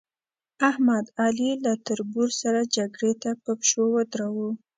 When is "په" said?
3.43-3.51